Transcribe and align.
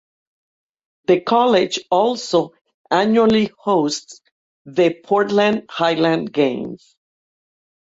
The 1.05 1.19
college 1.21 1.77
also 1.91 2.53
annually 2.89 3.51
hosts 3.55 4.23
the 4.65 4.95
Portland 5.03 5.65
Highland 5.69 6.33
Games. 6.33 6.95